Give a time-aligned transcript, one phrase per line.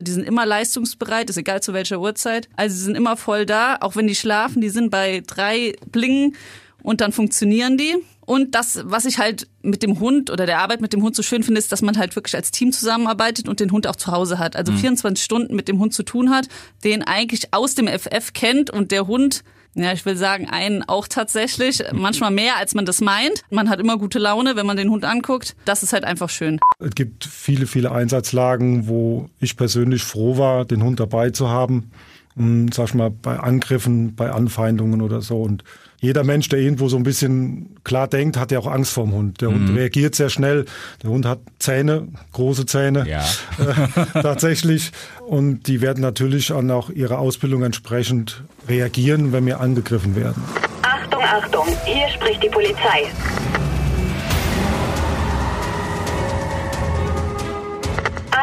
[0.00, 2.48] Die sind immer leistungsbereit, ist egal zu welcher Uhrzeit.
[2.56, 6.36] Also sie sind immer voll da, auch wenn die schlafen, die sind bei drei Blingen
[6.82, 7.96] und dann funktionieren die.
[8.20, 11.22] Und das, was ich halt mit dem Hund oder der Arbeit mit dem Hund so
[11.22, 14.12] schön finde, ist, dass man halt wirklich als Team zusammenarbeitet und den Hund auch zu
[14.12, 14.54] Hause hat.
[14.54, 16.46] Also 24 Stunden mit dem Hund zu tun hat,
[16.84, 19.42] den eigentlich aus dem FF kennt und der Hund
[19.74, 21.82] ja, ich will sagen, einen auch tatsächlich.
[21.92, 23.42] Manchmal mehr, als man das meint.
[23.50, 25.54] Man hat immer gute Laune, wenn man den Hund anguckt.
[25.64, 26.58] Das ist halt einfach schön.
[26.80, 31.90] Es gibt viele, viele Einsatzlagen, wo ich persönlich froh war, den Hund dabei zu haben.
[32.38, 35.42] Und, sag ich mal, bei Angriffen, bei Anfeindungen oder so.
[35.42, 35.64] Und
[36.00, 39.14] jeder Mensch, der irgendwo so ein bisschen klar denkt, hat ja auch Angst vor dem
[39.14, 39.40] Hund.
[39.40, 40.64] Der Hund reagiert sehr schnell.
[41.02, 43.08] Der Hund hat Zähne, große Zähne.
[43.08, 43.24] Ja.
[43.58, 44.92] Äh, tatsächlich.
[45.26, 50.42] Und die werden natürlich an auch ihrer Ausbildung entsprechend reagieren, wenn wir angegriffen werden.
[50.82, 53.10] Achtung, Achtung, hier spricht die Polizei.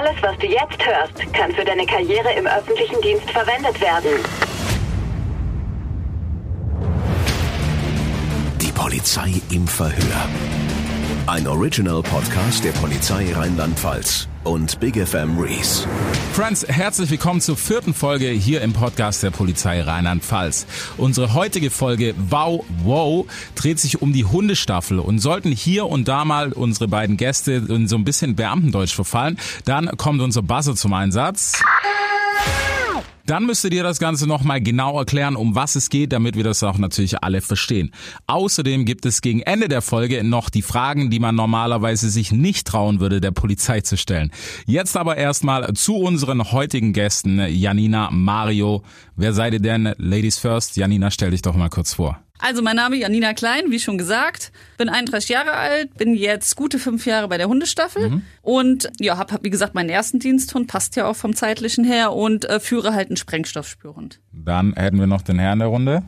[0.06, 4.12] Alles, was du jetzt hörst, kann für deine Karriere im öffentlichen Dienst verwendet werden.
[8.62, 10.30] Die Polizei im Verhör.
[11.28, 15.88] Ein Original-Podcast der Polizei Rheinland-Pfalz und Big FM Rees.
[16.34, 20.68] Friends, herzlich willkommen zur vierten Folge hier im Podcast der Polizei Rheinland-Pfalz.
[20.98, 26.26] Unsere heutige Folge Wow Wow dreht sich um die Hundestaffel und sollten hier und da
[26.26, 30.94] mal unsere beiden Gäste in so ein bisschen Beamtendeutsch verfallen, dann kommt unser Buzzer zum
[30.94, 31.54] Einsatz.
[33.26, 36.62] Dann müsstet ihr das Ganze nochmal genau erklären, um was es geht, damit wir das
[36.64, 37.92] auch natürlich alle verstehen.
[38.28, 42.68] Außerdem gibt es gegen Ende der Folge noch die Fragen, die man normalerweise sich nicht
[42.68, 44.32] trauen würde, der Polizei zu stellen.
[44.66, 48.84] Jetzt aber erstmal zu unseren heutigen Gästen, Janina, Mario.
[49.16, 49.94] Wer seid ihr denn?
[49.98, 50.78] Ladies first.
[50.78, 52.20] Janina, stell dich doch mal kurz vor.
[52.38, 56.56] Also mein Name ist Janina Klein, wie schon gesagt, bin 31 Jahre alt, bin jetzt
[56.56, 60.68] gute fünf Jahre bei der Hundestaffel und ja, habe hab, wie gesagt meinen ersten Diensthund,
[60.68, 64.20] passt ja auch vom zeitlichen her und äh, führe halt einen Sprengstoffspürhund.
[64.34, 66.04] Dann hätten wir noch den Herrn der Runde.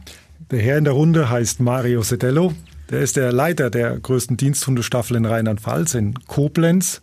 [0.52, 2.54] Der Herr in der Runde heißt Mario Sedello.
[2.90, 7.02] Der ist der Leiter der größten Diensthundestaffel in Rheinland-Pfalz in Koblenz.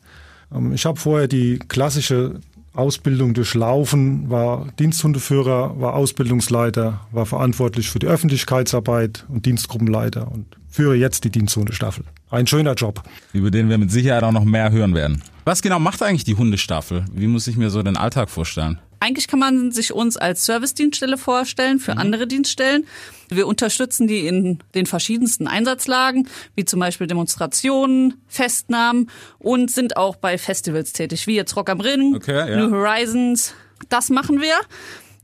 [0.55, 2.41] Ähm, Ich habe vorher die klassische
[2.75, 10.97] Ausbildung durchlaufen, war Diensthundeführer, war Ausbildungsleiter, war verantwortlich für die Öffentlichkeitsarbeit und Dienstgruppenleiter und führe
[10.97, 12.05] jetzt die Diensthundestaffel.
[12.31, 13.03] Ein schöner Job.
[13.33, 15.23] über den wir mit Sicherheit auch noch mehr hören werden.
[15.45, 17.05] Was genau macht eigentlich die Hundestaffel?
[17.13, 18.79] Wie muss ich mir so den Alltag vorstellen?
[19.05, 22.87] Eigentlich kann man sich uns als Servicedienststelle vorstellen für andere Dienststellen.
[23.29, 30.17] Wir unterstützen die in den verschiedensten Einsatzlagen, wie zum Beispiel Demonstrationen, Festnahmen und sind auch
[30.17, 32.57] bei Festivals tätig, wie jetzt Rock am Ring, Okay, ja.
[32.57, 33.53] New Horizons.
[33.91, 34.55] Das machen wir.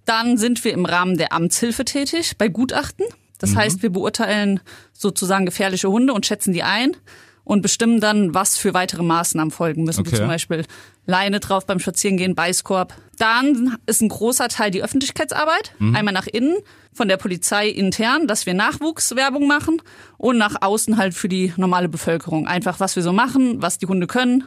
[0.05, 3.07] Dann sind wir im Rahmen der Amtshilfe tätig bei Gutachten.
[3.39, 4.61] Das heißt, wir beurteilen
[4.93, 6.99] sozusagen gefährliche Hunde und schätzen die ein
[7.45, 10.13] und bestimmen dann, was für weitere Maßnahmen folgen müssen, Okay.
[10.13, 10.65] wie zum Beispiel
[11.07, 12.95] Leine drauf beim Spazierengehen, Beißkorb.
[13.19, 16.57] Dann ist ein großer Teil die Öffentlichkeitsarbeit, einmal nach innen,
[16.93, 19.81] von der Polizei intern, dass wir Nachwuchswerbung machen
[20.19, 22.47] und nach außen halt für die normale Bevölkerung.
[22.47, 24.45] Einfach, was wir so machen, was die Hunde können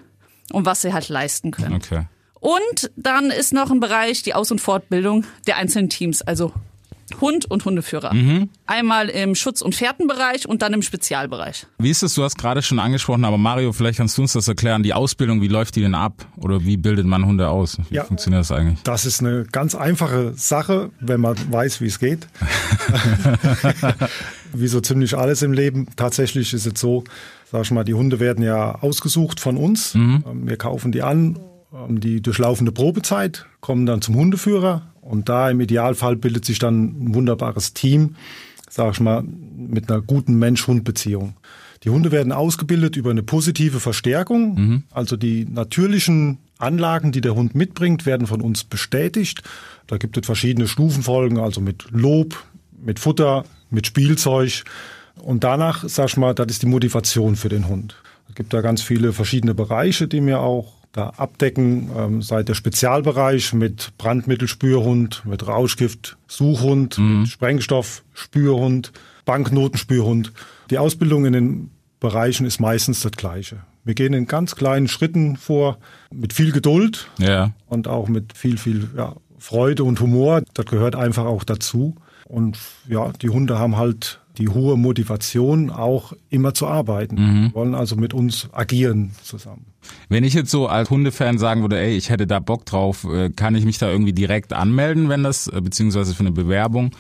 [0.52, 1.76] und was sie halt leisten können.
[1.76, 2.06] Okay.
[2.40, 6.52] Und dann ist noch ein Bereich die Aus- und Fortbildung der einzelnen Teams, also
[7.22, 8.14] Hund und Hundeführer.
[8.66, 11.68] Einmal im Schutz- und Fährtenbereich und dann im Spezialbereich.
[11.78, 14.48] Wie ist es, du hast gerade schon angesprochen, aber Mario, vielleicht kannst du uns das
[14.48, 14.84] erklären.
[14.84, 16.26] Die Ausbildung, wie läuft die denn ab?
[16.38, 17.78] Oder wie bildet man Hunde aus?
[17.90, 18.04] Wie Ja.
[18.06, 18.80] funktioniert das eigentlich?
[18.84, 22.28] Das ist eine ganz einfache Sache, wenn man weiß, wie es geht.
[24.54, 25.88] wie so ziemlich alles im Leben.
[25.96, 27.04] Tatsächlich ist es so,
[27.52, 29.96] sag ich mal, die Hunde werden ja ausgesucht von uns.
[29.96, 31.40] Ähm, Wir kaufen die an,
[31.90, 37.16] die durchlaufende Probezeit, kommen dann zum Hundeführer und da im Idealfall bildet sich dann ein
[37.16, 38.16] wunderbares Team,
[38.70, 41.36] sag ich mal, mit einer guten Mensch-Hund-Beziehung.
[41.84, 44.84] Die Hunde werden ausgebildet über eine positive Verstärkung.
[44.92, 49.44] Also die natürlichen Anlagen, die der Hund mitbringt, werden von uns bestätigt.
[49.88, 52.42] Da gibt es verschiedene Stufenfolgen, also mit Lob,
[52.82, 54.64] mit Futter, mit Spielzeug.
[55.22, 57.96] Und danach, sag ich mal, das ist die Motivation für den Hund.
[58.30, 62.54] Es gibt da ganz viele verschiedene Bereiche, die wir auch da abdecken, ähm, seit der
[62.54, 68.94] Spezialbereich mit Brandmittelspürhund, mit Rauschgift, Suchhund, mit Sprengstoff, Spürhund,
[69.26, 70.32] Banknotenspürhund.
[70.70, 73.58] Die Ausbildung in den Bereichen ist meistens das Gleiche.
[73.84, 75.78] Wir gehen in ganz kleinen Schritten vor,
[76.14, 77.52] mit viel Geduld Ja.
[77.68, 80.42] und auch mit viel, viel ja, Freude und Humor.
[80.54, 81.96] Das gehört einfach auch dazu.
[82.26, 82.58] Und
[82.88, 87.52] ja, die Hunde haben halt die hohe Motivation, auch immer zu arbeiten.
[87.54, 89.66] Wollen also mit uns agieren zusammen.
[90.10, 93.30] Wenn ich jetzt so als Hundefan sagen würde, ey, ich hätte da Bock drauf, äh,
[93.30, 96.92] kann ich mich da irgendwie direkt anmelden, wenn das, äh, beziehungsweise für eine Bewerbung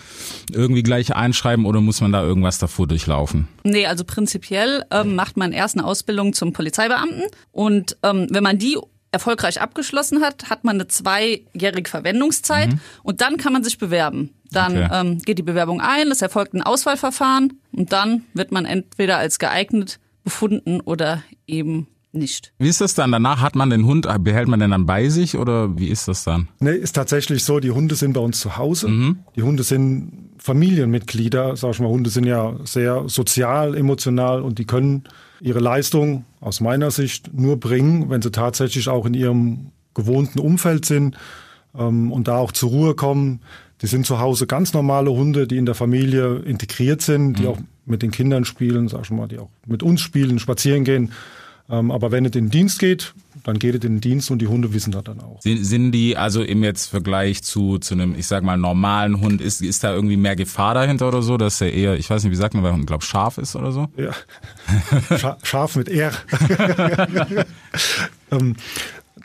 [0.52, 3.48] irgendwie gleich einschreiben oder muss man da irgendwas davor durchlaufen?
[3.64, 8.58] Nee, also prinzipiell ähm, macht man erst eine Ausbildung zum Polizeibeamten und ähm, wenn man
[8.58, 8.78] die
[9.14, 12.80] erfolgreich abgeschlossen hat, hat man eine zweijährige Verwendungszeit mhm.
[13.04, 14.32] und dann kann man sich bewerben.
[14.52, 14.90] Dann okay.
[14.92, 19.40] ähm, geht die Bewerbung ein, es erfolgt ein Auswahlverfahren und dann wird man entweder als
[19.40, 22.54] geeignet befunden oder eben nicht.
[22.60, 23.12] Wie ist das dann?
[23.12, 26.24] Danach hat man den Hund, behält man den dann bei sich oder wie ist das
[26.24, 26.48] dann?
[26.60, 28.88] Nee, ist tatsächlich so, die Hunde sind bei uns zu Hause.
[28.88, 29.20] Mhm.
[29.36, 34.66] Die Hunde sind Familienmitglieder, sag ich mal, Hunde sind ja sehr sozial, emotional und die
[34.66, 35.04] können
[35.42, 40.86] ihre Leistung aus meiner Sicht nur bringen, wenn sie tatsächlich auch in ihrem gewohnten Umfeld
[40.86, 41.18] sind
[41.78, 43.42] ähm, und da auch zur Ruhe kommen.
[43.82, 47.50] Die sind zu Hause ganz normale Hunde, die in der Familie integriert sind, die mhm.
[47.50, 51.12] auch mit den Kindern spielen, sag ich mal, die auch mit uns spielen, spazieren gehen.
[51.70, 54.40] Ähm, aber wenn es in den Dienst geht, dann geht es in den Dienst und
[54.40, 55.42] die Hunde wissen das dann auch.
[55.42, 59.42] Sind, sind die also im jetzt Vergleich zu, zu einem, ich sag mal, normalen Hund,
[59.42, 62.32] ist, ist da irgendwie mehr Gefahr dahinter oder so, dass er eher, ich weiß nicht,
[62.32, 63.88] wie sagt man, weil Hund, glaube scharf ist oder so?
[63.98, 64.14] Ja,
[65.44, 66.14] scharf mit R.
[68.32, 68.56] ähm,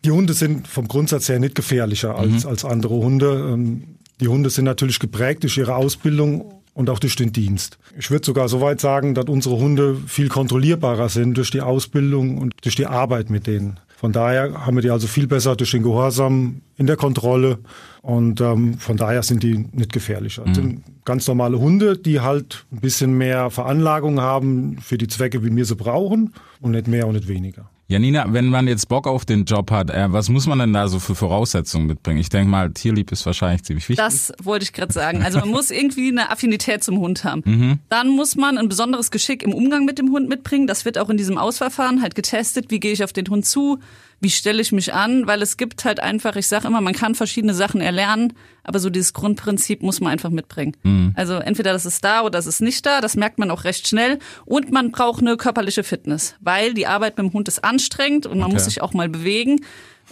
[0.04, 2.50] die Hunde sind vom Grundsatz her nicht gefährlicher als, mhm.
[2.50, 3.50] als andere Hunde.
[3.52, 7.78] Ähm, die Hunde sind natürlich geprägt durch ihre Ausbildung und auch durch den Dienst.
[7.96, 12.38] Ich würde sogar so weit sagen, dass unsere Hunde viel kontrollierbarer sind durch die Ausbildung
[12.38, 13.80] und durch die Arbeit mit denen.
[13.98, 17.58] Von daher haben wir die also viel besser durch den Gehorsam in der Kontrolle
[18.00, 20.44] und ähm, von daher sind die nicht gefährlicher.
[20.46, 25.44] Das sind ganz normale Hunde, die halt ein bisschen mehr Veranlagung haben für die Zwecke,
[25.44, 27.68] wie wir sie brauchen und nicht mehr und nicht weniger.
[27.90, 30.88] Janina, wenn man jetzt Bock auf den Job hat, äh, was muss man denn da
[30.88, 32.20] so für Voraussetzungen mitbringen?
[32.20, 34.04] Ich denke mal, Tierlieb ist wahrscheinlich ziemlich wichtig.
[34.04, 35.22] Das wollte ich gerade sagen.
[35.22, 37.42] Also man muss irgendwie eine Affinität zum Hund haben.
[37.46, 37.78] Mhm.
[37.88, 40.66] Dann muss man ein besonderes Geschick im Umgang mit dem Hund mitbringen.
[40.66, 42.66] Das wird auch in diesem Ausverfahren halt getestet.
[42.70, 43.78] Wie gehe ich auf den Hund zu?
[44.20, 47.14] Wie stelle ich mich an, weil es gibt halt einfach, ich sage immer, man kann
[47.14, 48.32] verschiedene Sachen erlernen,
[48.64, 50.76] aber so dieses Grundprinzip muss man einfach mitbringen.
[50.82, 51.12] Mhm.
[51.14, 53.86] Also entweder das ist da oder das ist nicht da, das merkt man auch recht
[53.86, 58.26] schnell und man braucht eine körperliche Fitness, weil die Arbeit mit dem Hund ist anstrengend
[58.26, 58.54] und man okay.
[58.54, 59.60] muss sich auch mal bewegen.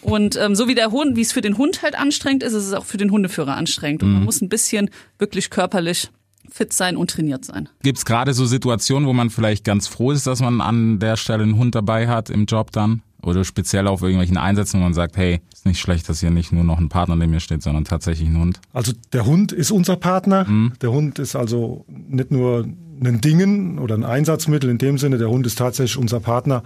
[0.02, 2.66] Und ähm, so wie der Hund, wie es für den Hund halt anstrengend ist, ist
[2.66, 4.02] es auch für den Hundeführer anstrengend.
[4.02, 4.14] Und mhm.
[4.16, 6.10] man muss ein bisschen wirklich körperlich
[6.50, 7.68] fit sein und trainiert sein.
[7.82, 11.16] Gibt es gerade so Situationen, wo man vielleicht ganz froh ist, dass man an der
[11.16, 13.02] Stelle einen Hund dabei hat im Job dann?
[13.26, 16.52] Oder speziell auf irgendwelchen Einsätzen, wo man sagt, hey, ist nicht schlecht, dass hier nicht
[16.52, 18.60] nur noch ein Partner neben mir steht, sondern tatsächlich ein Hund.
[18.72, 20.44] Also der Hund ist unser Partner.
[20.44, 20.74] Mhm.
[20.80, 22.68] Der Hund ist also nicht nur
[23.00, 26.62] ein Dingen oder ein Einsatzmittel in dem Sinne, der Hund ist tatsächlich unser Partner.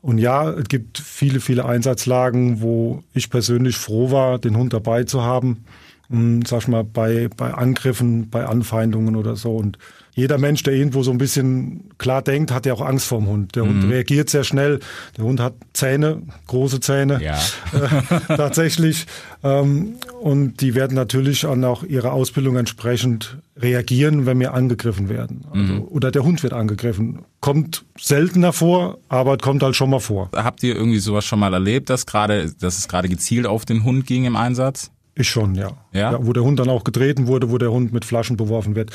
[0.00, 5.04] Und ja, es gibt viele, viele Einsatzlagen, wo ich persönlich froh war, den Hund dabei
[5.04, 5.64] zu haben.
[6.08, 9.56] Hm, sag ich mal, bei, bei Angriffen, bei Anfeindungen oder so.
[9.56, 9.76] Und
[10.18, 13.28] jeder Mensch, der irgendwo so ein bisschen klar denkt, hat ja auch Angst vor dem
[13.28, 13.54] Hund.
[13.54, 13.82] Der mhm.
[13.82, 14.80] Hund reagiert sehr schnell.
[15.16, 17.38] Der Hund hat Zähne, große Zähne, ja.
[17.72, 19.06] äh, tatsächlich.
[19.44, 25.44] Ähm, und die werden natürlich an auch ihrer Ausbildung entsprechend reagieren, wenn wir angegriffen werden.
[25.52, 25.82] Also, mhm.
[25.82, 27.20] Oder der Hund wird angegriffen.
[27.40, 30.30] Kommt seltener vor, aber kommt halt schon mal vor.
[30.34, 33.84] Habt ihr irgendwie sowas schon mal erlebt, dass gerade, dass es gerade gezielt auf den
[33.84, 34.90] Hund ging im Einsatz?
[35.14, 35.70] Ich schon, ja.
[35.92, 36.12] ja.
[36.12, 36.18] ja.
[36.20, 38.90] Wo der Hund dann auch getreten wurde, wo der Hund mit Flaschen beworfen wird.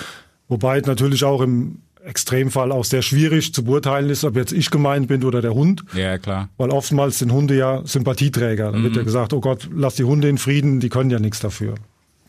[0.54, 5.08] Wobei natürlich auch im Extremfall auch sehr schwierig zu beurteilen ist, ob jetzt ich gemeint
[5.08, 5.84] bin oder der Hund.
[5.96, 6.50] Ja, klar.
[6.58, 8.72] Weil oftmals sind Hunde ja Sympathieträger.
[8.72, 8.84] Da mhm.
[8.84, 11.74] wird ja gesagt, oh Gott, lass die Hunde in Frieden, die können ja nichts dafür.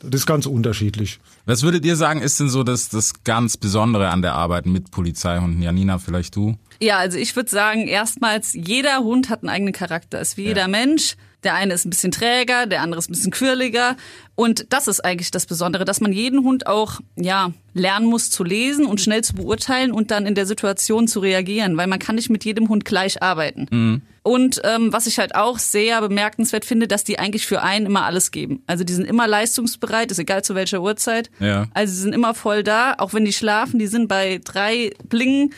[0.01, 1.21] Das ist ganz unterschiedlich.
[1.45, 4.91] Was würdet ihr sagen, ist denn so das, das ganz Besondere an der Arbeit mit
[4.91, 5.61] Polizeihunden?
[5.61, 6.57] Janina, vielleicht du?
[6.85, 10.49] Ja, also ich würde sagen, erstmals, jeder Hund hat einen eigenen Charakter, ist wie ja.
[10.49, 11.17] jeder Mensch.
[11.43, 13.97] Der eine ist ein bisschen träger, der andere ist ein bisschen quirliger.
[14.35, 18.45] Und das ist eigentlich das Besondere, dass man jeden Hund auch, ja, lernen muss zu
[18.45, 22.17] lesen und schnell zu beurteilen und dann in der Situation zu reagieren, weil man kann
[22.17, 23.67] nicht mit jedem Hund gleich arbeiten.
[23.71, 24.03] Mhm.
[24.23, 28.05] Und ähm, was ich halt auch sehr bemerkenswert finde, dass die eigentlich für einen immer
[28.05, 28.63] alles geben.
[28.67, 31.31] Also die sind immer leistungsbereit, ist egal zu welcher Uhrzeit.
[31.41, 31.67] Ja.
[31.75, 35.53] Also sie sind immer voll da, auch wenn die schlafen, die sind bei drei Blingen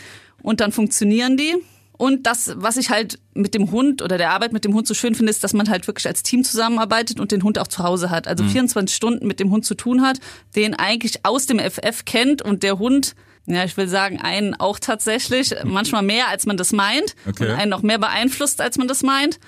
[0.47, 1.57] und dann funktionieren die.
[1.99, 4.95] Und das, was ich halt mit dem Hund oder der Arbeit mit dem Hund so
[4.95, 7.83] schön finde, ist, dass man halt wirklich als Team zusammenarbeitet und den Hund auch zu
[7.83, 8.29] Hause hat.
[8.29, 8.51] Also mhm.
[8.51, 10.21] 24 Stunden mit dem Hund zu tun hat,
[10.55, 13.17] den eigentlich aus dem FF kennt und der Hund
[13.49, 17.15] ja, ich will sagen, einen auch tatsächlich, manchmal mehr, als man das meint.
[17.29, 17.49] Okay.
[17.49, 19.39] Und einen noch mehr beeinflusst, als man das meint.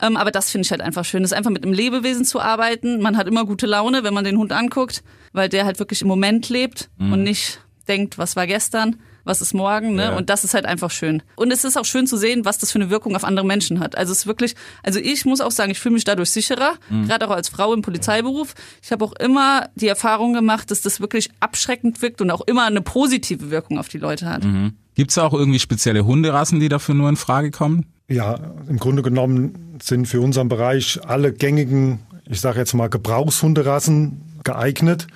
[0.00, 3.00] Ähm, aber das finde ich halt einfach schön, ist einfach mit einem Lebewesen zu arbeiten.
[3.00, 6.08] Man hat immer gute Laune, wenn man den Hund anguckt, weil der halt wirklich im
[6.08, 7.12] Moment lebt mhm.
[7.12, 8.96] und nicht denkt, was war gestern
[9.28, 10.04] was ist morgen, ne?
[10.04, 10.16] Ja.
[10.16, 11.22] Und das ist halt einfach schön.
[11.36, 13.78] Und es ist auch schön zu sehen, was das für eine Wirkung auf andere Menschen
[13.80, 13.96] hat.
[13.96, 17.06] Also es ist wirklich, also ich muss auch sagen, ich fühle mich dadurch sicherer, mhm.
[17.06, 18.54] gerade auch als Frau im Polizeiberuf.
[18.82, 22.64] Ich habe auch immer die Erfahrung gemacht, dass das wirklich abschreckend wirkt und auch immer
[22.64, 24.44] eine positive Wirkung auf die Leute hat.
[24.44, 24.72] Mhm.
[24.94, 27.86] Gibt es auch irgendwie spezielle Hunderassen, die dafür nur in Frage kommen?
[28.08, 34.40] Ja, im Grunde genommen sind für unseren Bereich alle gängigen, ich sage jetzt mal Gebrauchshunderassen
[34.42, 35.06] geeignet.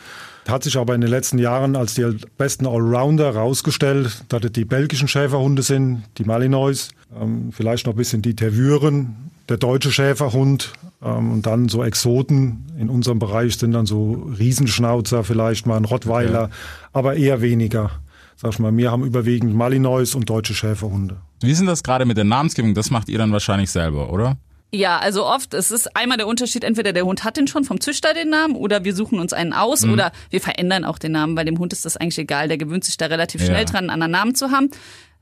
[0.49, 2.05] Hat sich aber in den letzten Jahren als die
[2.37, 6.89] besten Allrounder rausgestellt, dass es die belgischen Schäferhunde sind, die Malinois,
[7.21, 10.73] ähm, vielleicht noch ein bisschen die Tervuren, der deutsche Schäferhund
[11.03, 15.85] ähm, und dann so Exoten in unserem Bereich sind dann so Riesenschnauzer, vielleicht mal ein
[15.85, 16.53] Rottweiler, Okay.
[16.93, 17.91] aber eher weniger.
[18.37, 21.19] Sag ich mal, wir haben überwiegend Malinois und deutsche Schäferhunde.
[21.41, 22.75] Wie ist denn das gerade mit der Namensgebung?
[22.75, 24.37] Das macht ihr dann wahrscheinlich selber, oder?
[24.75, 27.79] Ja, also oft, es ist einmal der Unterschied, entweder der Hund hat den schon vom
[27.81, 29.93] Züchter den Namen oder wir suchen uns einen aus Mhm.
[29.93, 32.83] oder wir verändern auch den Namen, weil dem Hund ist das eigentlich egal, der gewöhnt
[32.85, 33.49] sich da relativ Ja.
[33.49, 34.71] schnell dran, einen anderen Namen zu haben.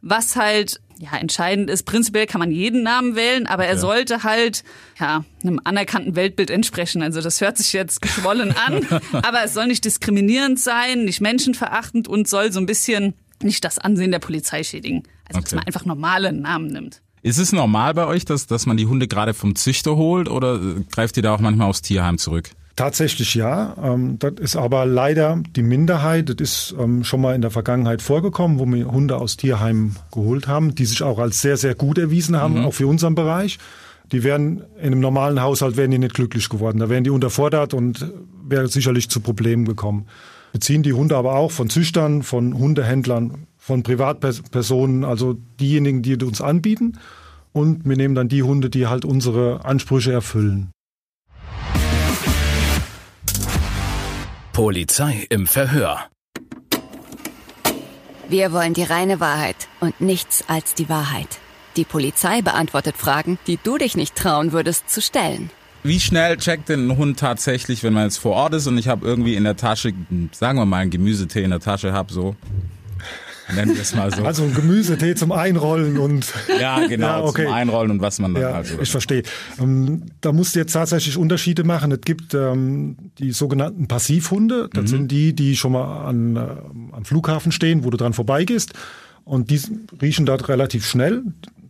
[0.03, 4.63] Was halt ja entscheidend ist, prinzipiell kann man jeden Namen wählen, aber er sollte halt
[5.01, 7.03] ja einem anerkannten Weltbild entsprechen.
[7.03, 12.07] Also das hört sich jetzt geschwollen an, aber es soll nicht diskriminierend sein, nicht menschenverachtend
[12.07, 15.03] und soll so ein bisschen nicht das Ansehen der Polizei schädigen.
[15.29, 15.57] Also dass Okay.
[15.57, 17.03] man einfach normale Namen nimmt.
[17.23, 20.59] Ist es normal bei euch, dass, dass man die Hunde gerade vom Züchter holt oder
[20.91, 22.51] greift ihr da auch manchmal aufs Tierheim zurück?
[22.77, 23.77] Tatsächlich ja.
[23.83, 26.31] Ähm, das ist aber leider die Minderheit.
[26.31, 30.49] Das ist ähm, schon mal in der Vergangenheit vorgekommen, wo wir Hunde aus Tierheimen geholt
[30.49, 33.59] haben, die sich auch als sehr, sehr gut erwiesen haben, auch für unseren Bereich.
[34.13, 36.79] Die wären in einem normalen Haushalt wären die nicht glücklich geworden.
[36.79, 38.11] Da wären die unterfordert und
[38.49, 40.07] wäre sicherlich zu Problemen gekommen.
[40.53, 46.17] Wir ziehen die Hunde aber auch von Züchtern, von Hundehändlern, von Privatpersonen, also diejenigen, die
[46.17, 46.99] uns anbieten.
[47.53, 50.71] Und wir nehmen dann die Hunde, die halt unsere Ansprüche erfüllen.
[54.53, 56.07] Polizei im Verhör.
[58.29, 61.39] Wir wollen die reine Wahrheit und nichts als die Wahrheit.
[61.77, 65.51] Die Polizei beantwortet Fragen, die du dich nicht trauen würdest zu stellen.
[65.83, 68.89] Wie schnell checkt denn ein Hund tatsächlich, wenn man jetzt vor Ort ist und ich
[68.89, 69.93] habe irgendwie in der Tasche,
[70.33, 72.37] sagen wir mal, einen Gemüsetee in der Tasche habe, so.
[73.55, 74.25] Nennen wir es mal so.
[74.25, 76.27] Also ein Gemüsetee zum Einrollen und
[76.61, 77.45] ja, genau, Ja, okay.
[77.45, 78.79] zum Einrollen und was man dann ja, halt so.
[78.81, 79.23] ich verstehe.
[79.59, 81.93] Ähm, da musst du jetzt tatsächlich Unterschiede machen.
[81.93, 84.65] Es gibt ähm, die sogenannten Passivhunde.
[84.65, 84.77] Mhm.
[84.77, 86.41] Das sind die, die schon mal an, äh,
[86.93, 88.73] am Flughafen stehen, wo du dran vorbeigehst.
[89.25, 89.61] Und die
[90.01, 91.23] riechen dort relativ schnell.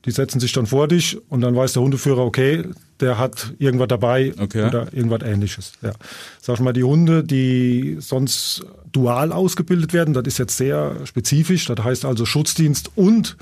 [0.06, 2.64] Die setzen sich dann vor dich und dann weiß der Hundeführer, okay,
[3.00, 4.66] der hat irgendwas dabei Okay.
[4.66, 5.72] oder irgendwas ähnliches.
[5.82, 5.92] Ja.
[6.40, 11.66] Sag ich mal, die Hunde, die sonst dual ausgebildet werden, das ist jetzt sehr spezifisch.
[11.66, 13.36] Das heißt also Schutzdienst und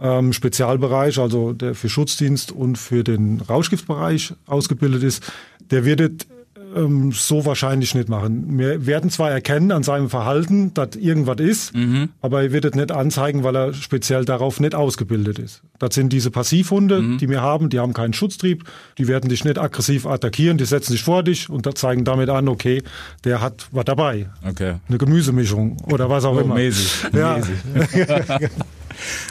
[0.00, 5.22] ähm, Spezialbereich, also der für Schutzdienst und für den Rauschgiftbereich ausgebildet ist,
[5.70, 6.26] der wird
[6.74, 8.58] ähm, so wahrscheinlich nicht machen.
[8.58, 11.72] Wir werden zwar erkennen an seinem Verhalten, dass irgendwas ist,
[12.20, 15.62] aber er wird es nicht anzeigen, weil er speziell darauf nicht ausgebildet ist.
[15.78, 18.64] Das sind diese Passivhunde, die wir haben, die haben keinen Schutztrieb,
[18.98, 22.48] die werden dich nicht aggressiv attackieren, die setzen sich vor dich und zeigen damit an,
[22.48, 22.82] okay,
[23.24, 24.28] der hat was dabei.
[24.48, 24.74] Okay.
[24.88, 26.54] Eine Gemüsemischung oder was auch Oh, immer.
[26.54, 27.04] mäßig.
[27.12, 27.38] Ja.
[27.38, 28.50] mäßig.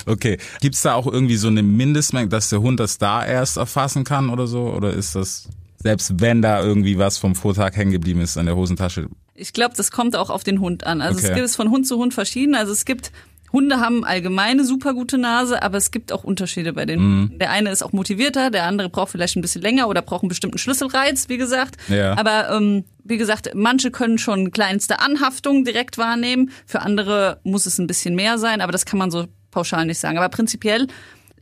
[0.05, 0.37] okay.
[0.61, 4.29] Gibt's da auch irgendwie so eine Mindestmenge, dass der Hund das da erst erfassen kann
[4.29, 4.67] oder so?
[4.73, 5.49] Oder ist das,
[5.83, 9.07] selbst wenn da irgendwie was vom Vortag hängen geblieben ist an der Hosentasche?
[9.35, 11.01] Ich glaube, das kommt auch auf den Hund an.
[11.01, 11.27] Also Okay.
[11.27, 12.55] es gibt es von Hund zu Hund verschieden.
[12.55, 13.11] Also es gibt
[13.51, 17.21] Hunde haben allgemeine super gute Nase, aber es gibt auch Unterschiede bei den Mhm.
[17.21, 17.39] Hunden.
[17.39, 20.29] Der eine ist auch motivierter, der andere braucht vielleicht ein bisschen länger oder braucht einen
[20.29, 21.75] bestimmten Schlüsselreiz, wie gesagt.
[21.87, 22.17] Ja.
[22.17, 26.49] Aber ähm, wie gesagt, manche können schon kleinste Anhaftungen direkt wahrnehmen.
[26.65, 29.99] Für andere muss es ein bisschen mehr sein, aber das kann man so pauschal nicht
[29.99, 30.17] sagen.
[30.17, 30.87] Aber prinzipiell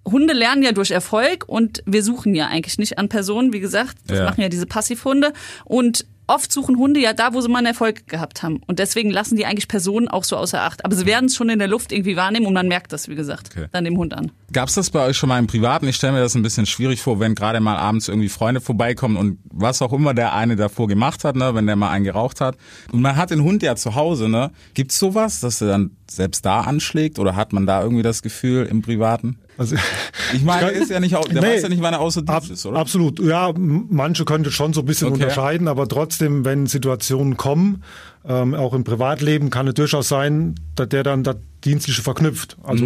[0.06, 3.98] Hunde lernen ja durch Erfolg und wir suchen ja eigentlich nicht an Personen, wie gesagt,
[4.08, 4.26] das Ja.
[4.26, 5.32] machen ja diese Passivhunde
[5.66, 9.12] und oft suchen Hunde ja da, wo sie mal einen Erfolg gehabt haben und deswegen
[9.12, 11.68] lassen die eigentlich Personen auch so außer Acht, aber sie werden es schon in der
[11.68, 13.68] Luft irgendwie wahrnehmen und man merkt das, wie gesagt, Okay.
[13.74, 14.32] dann dem Hund an.
[14.54, 15.88] Gab's das bei euch schon mal im Privaten?
[15.90, 19.18] Ich stelle mir das ein bisschen schwierig vor, wenn gerade mal abends irgendwie Freunde vorbeikommen
[19.18, 22.40] und was auch immer der eine davor gemacht hat, ne, wenn der mal einen geraucht
[22.40, 22.56] hat.
[22.94, 24.52] Und man hat den Hund ja zu Hause, ne?
[24.74, 28.66] Gibt's sowas, dass er dann selbst da anschlägt oder hat man da irgendwie das Gefühl
[28.68, 29.38] im Privaten?
[29.62, 29.76] Also,
[30.34, 31.48] Ich meine, er ist ja nicht, der Nee.
[31.56, 32.80] weiß ja nicht, wann er außer Ab, ist, oder?
[32.80, 33.20] Absolut.
[33.20, 35.22] Ja, manche könnte schon so ein bisschen Okay.
[35.22, 37.84] unterscheiden, aber trotzdem, wenn Situationen kommen,
[38.28, 42.58] ähm, auch im Privatleben, kann es durchaus sein, dass der dann das Dienstliche verknüpft.
[42.64, 42.86] Also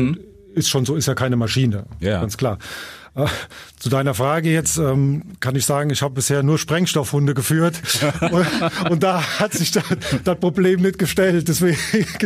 [0.54, 1.86] ist schon so, ist ja keine Maschine.
[2.00, 2.06] Mhm.
[2.08, 2.20] Ja.
[2.22, 2.58] Ganz klar.
[3.16, 3.28] Äh,
[3.80, 7.82] Zu deiner Frage jetzt ähm, kann ich sagen, ich habe bisher nur Sprengstoffhunde geführt
[8.32, 8.46] und,
[8.90, 9.84] und da hat sich das,
[10.24, 11.48] das Problem nicht gestellt.
[11.48, 11.78] Deswegen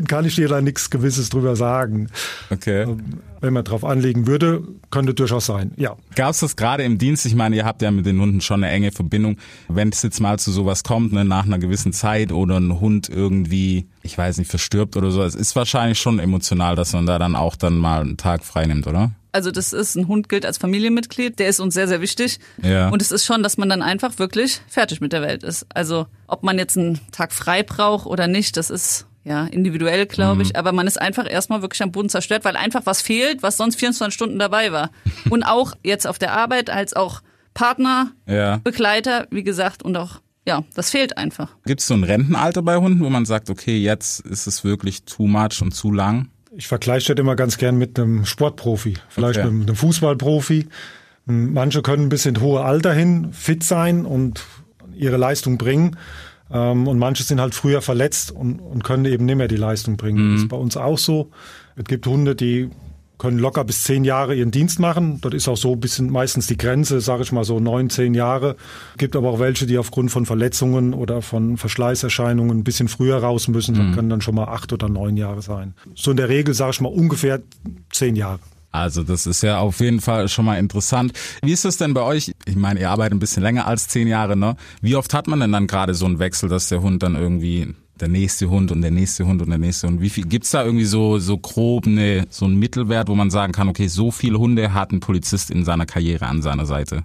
[0.08, 2.10] kann ich dir da nichts Gewisses drüber sagen.
[2.50, 2.88] Okay.
[3.42, 5.72] Wenn man drauf anlegen würde, könnte durchaus sein.
[5.78, 5.96] Ja.
[6.16, 7.26] Gab's das gerade im Dienst?
[7.26, 9.38] Ich meine, ihr habt ja mit den Hunden schon eine enge Verbindung.
[9.68, 13.08] Wenn es jetzt mal zu sowas kommt, ne, nach einer gewissen Zeit oder ein Hund
[13.10, 17.20] irgendwie, ich weiß nicht, verstirbt oder so, es ist wahrscheinlich schon emotional, dass man da
[17.20, 19.12] dann auch dann mal einen Tag frei nimmt, oder?
[19.32, 22.40] Also das ist, ein Hund gilt als Familienmitglied, der ist uns sehr, sehr wichtig.
[22.64, 22.90] Ja.
[22.90, 25.66] Und es ist schon, dass man dann einfach wirklich fertig mit der Welt ist.
[25.74, 30.42] Also ob man jetzt einen Tag frei braucht oder nicht, das ist ja individuell, glaube
[30.42, 30.56] ich.
[30.56, 33.76] Aber man ist einfach erstmal wirklich am Boden zerstört, weil einfach was fehlt, was sonst
[33.78, 34.90] 24 Stunden dabei war.
[35.30, 37.22] Und auch jetzt auf der Arbeit als auch
[37.54, 38.58] Partner, Ja.
[38.58, 41.50] Begleiter, wie gesagt, und auch, ja, das fehlt einfach.
[41.66, 45.28] Gibt's so ein Rentenalter bei Hunden, wo man sagt, okay, jetzt ist es wirklich too
[45.28, 46.30] much und zu lang?
[46.60, 49.50] Ich vergleiche das immer ganz gern mit einem Sportprofi, vielleicht Okay.
[49.50, 50.68] mit einem Fußballprofi.
[51.26, 54.44] Manche können bis in hohe Alter hin fit sein und
[54.94, 55.96] ihre Leistung bringen.
[56.52, 59.96] Ähm, und manche sind halt früher verletzt und, und können eben nicht mehr die Leistung
[59.96, 60.18] bringen.
[60.32, 60.34] Mhm.
[60.34, 61.32] Das ist bei uns auch so.
[61.78, 62.70] Es gibt Hunde, die
[63.20, 65.22] können locker bis zehn Jahre ihren Dienst machen.
[65.22, 68.16] Das ist auch so ein bisschen meistens die Grenze, sage ich mal so neun, zehn
[68.16, 68.56] Jahre.
[68.98, 73.48] Gibt aber auch welche, die aufgrund von Verletzungen oder von Verschleißerscheinungen ein bisschen früher raus
[73.48, 73.76] müssen.
[73.76, 73.94] Das mhm.
[73.94, 75.76] können dann schon mal acht oder neun Jahre sein.
[75.94, 77.42] So in der Regel sage ich mal ungefähr
[77.92, 78.40] zehn Jahre.
[78.72, 81.14] Also das ist ja auf jeden Fall schon mal interessant.
[81.42, 82.32] Wie ist das denn bei euch?
[82.46, 84.56] Ich meine, ihr arbeitet ein bisschen länger als zehn Jahre, ne?
[84.82, 87.74] Wie oft hat man denn dann gerade so einen Wechsel, dass der Hund dann irgendwie
[88.02, 90.02] der nächste Hund und der nächste Hund und der nächste Hund.
[90.02, 93.54] Wie viel gibt's da irgendwie so so grob eine, so einen Mittelwert, wo man sagen
[93.54, 97.04] kann, okay, so viele Hunde hat ein Polizist in seiner Karriere an seiner Seite?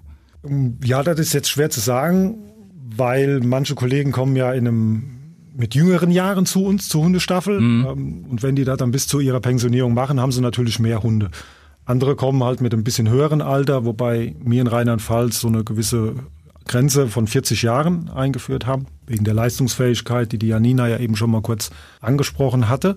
[0.83, 2.37] Ja, das ist jetzt schwer zu sagen,
[2.95, 5.03] weil manche Kollegen kommen ja in einem
[5.57, 7.59] mit jüngeren Jahren zu uns, zur Hundestaffel.
[7.59, 7.85] Mhm.
[7.85, 11.01] Ähm, und wenn die das dann bis zu ihrer Pensionierung machen, haben sie natürlich mehr
[11.01, 11.29] Hunde.
[11.85, 16.15] Andere kommen halt mit einem bisschen höheren Alter, wobei mir in Rheinland-Pfalz so eine gewisse
[16.67, 21.29] Grenze von 40 Jahren eingeführt haben, wegen der Leistungsfähigkeit, die die Janina ja eben schon
[21.29, 21.69] mal kurz
[22.01, 22.95] angesprochen hatte.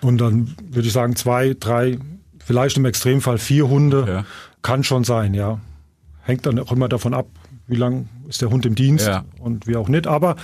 [0.00, 1.98] Und dann würde ich sagen, zwei, drei,
[2.38, 4.24] vielleicht im Extremfall vier Hunde ja.
[4.62, 5.60] kann schon sein, ja.
[6.22, 7.26] Hängt dann auch immer davon ab,
[7.66, 9.24] wie lang ist der Hund im Dienst ja.
[9.40, 10.06] und wie auch nicht.
[10.06, 10.36] Aber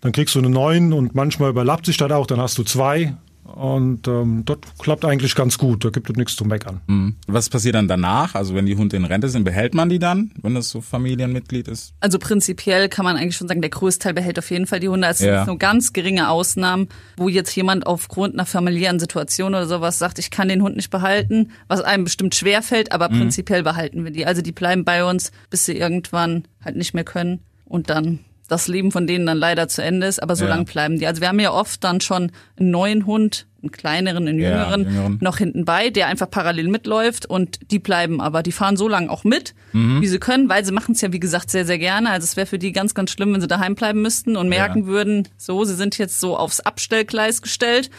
[0.00, 3.14] dann kriegst du eine neun und manchmal überlappt sich das auch, dann hast du zwei
[3.54, 6.80] und ähm, dort klappt eigentlich ganz gut, da gibt es nichts zu meckern.
[6.86, 7.16] Mhm.
[7.26, 8.34] Was passiert dann danach?
[8.34, 11.66] Also wenn die Hunde in Rente sind, behält man die dann, wenn das so Familienmitglied
[11.66, 11.94] ist?
[12.00, 15.08] Also prinzipiell kann man eigentlich schon sagen, der Großteil behält auf jeden Fall die Hunde.
[15.08, 15.38] Es ja.
[15.38, 20.18] sind nur ganz geringe Ausnahmen, wo jetzt jemand aufgrund einer familiären Situation oder sowas sagt,
[20.18, 23.18] ich kann den Hund nicht behalten, was einem bestimmt schwer fällt, aber mhm.
[23.18, 24.26] prinzipiell behalten wir die.
[24.26, 28.66] Also die bleiben bei uns, bis sie irgendwann halt nicht mehr können und dann das
[28.66, 30.50] Leben von denen dann leider zu Ende ist, aber so ja.
[30.50, 31.06] lang bleiben die.
[31.06, 34.90] Also wir haben ja oft dann schon einen neuen Hund, einen kleineren, einen jüngeren, ja,
[34.90, 35.18] jüngeren.
[35.20, 39.10] noch hinten bei, der einfach parallel mitläuft und die bleiben aber, die fahren so lange
[39.10, 40.00] auch mit, mhm.
[40.00, 42.10] wie sie können, weil sie machen es ja, wie gesagt, sehr, sehr gerne.
[42.10, 44.80] Also es wäre für die ganz, ganz schlimm, wenn sie daheim bleiben müssten und merken
[44.80, 44.86] ja.
[44.86, 47.90] würden, so, sie sind jetzt so aufs Abstellgleis gestellt.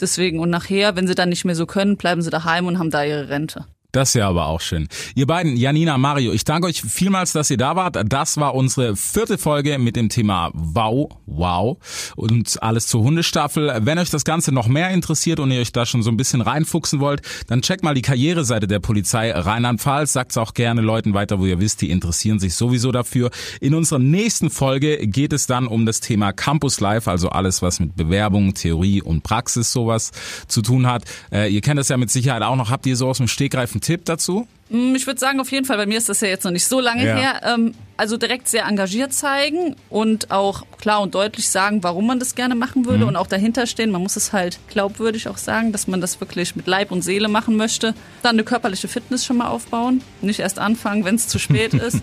[0.00, 2.90] Deswegen, und nachher, wenn sie dann nicht mehr so können, bleiben sie daheim und haben
[2.90, 3.66] da ihre Rente.
[3.92, 4.88] Das ist ja aber auch schön.
[5.14, 7.98] Ihr beiden, Janina, Mario, ich danke euch vielmals, dass ihr da wart.
[8.06, 11.76] Das war unsere vierte Folge mit dem Thema Wow, Wow
[12.16, 13.80] und alles zur Hundestaffel.
[13.82, 16.40] Wenn euch das Ganze noch mehr interessiert und ihr euch da schon so ein bisschen
[16.40, 20.14] reinfuchsen wollt, dann checkt mal die Karriereseite der Polizei Rheinland-Pfalz.
[20.14, 23.30] Sagt es auch gerne Leuten weiter, wo ihr wisst, die interessieren sich sowieso dafür.
[23.60, 27.78] In unserer nächsten Folge geht es dann um das Thema Campus Life, also alles, was
[27.78, 30.12] mit Bewerbung, Theorie und Praxis sowas
[30.48, 31.04] zu tun hat.
[31.30, 32.70] Äh, ihr kennt das ja mit Sicherheit auch noch.
[32.70, 34.48] Habt ihr so aus dem Stegreif Tipp dazu?
[34.70, 36.66] Mm, ich würde sagen, auf jeden Fall, bei mir ist das ja jetzt noch nicht
[36.66, 37.14] so lange ja.
[37.14, 37.40] her.
[37.44, 42.34] Ähm, also direkt sehr engagiert zeigen und auch klar und deutlich sagen, warum man das
[42.34, 43.10] gerne machen würde mhm.
[43.10, 43.90] und auch dahinter stehen.
[43.90, 47.28] Man muss es halt glaubwürdig auch sagen, dass man das wirklich mit Leib und Seele
[47.28, 47.94] machen möchte.
[48.22, 50.02] Dann eine körperliche Fitness schon mal aufbauen.
[50.22, 51.98] Nicht erst anfangen, wenn es zu spät ist.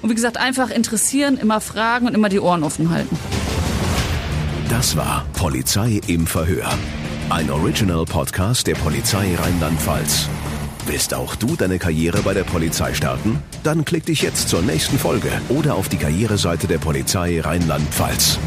[0.00, 3.18] Und wie gesagt, einfach interessieren, immer fragen und immer die Ohren offen halten.
[4.70, 6.70] Das war Polizei im Verhör.
[7.28, 10.28] Ein Original-Podcast der Polizei Rheinland-Pfalz.
[10.86, 13.42] Willst auch du deine Karriere bei der Polizei starten?
[13.62, 18.38] Dann klick dich jetzt zur nächsten Folge oder auf die Karriereseite der Polizei Rheinland-Pfalz.